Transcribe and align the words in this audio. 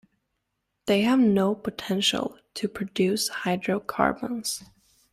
They 0.87 1.01
have 1.03 1.19
no 1.19 1.53
potential 1.53 2.39
to 2.55 2.67
produce 2.67 3.27
hydrocarbons. 3.29 4.63